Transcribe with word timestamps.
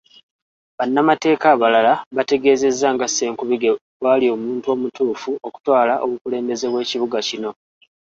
Bannamateeka 0.77 1.45
abalala 1.55 1.93
bategeezezza 2.15 2.87
nga 2.95 3.07
Ssenkubuge 3.09 3.69
bw'ali 3.99 4.25
omuntu 4.35 4.67
omutuufu 4.75 5.31
okutwala 5.47 5.93
obukulembeze 6.05 6.65
bw'ekibuga 6.71 7.19
kino. 7.27 7.51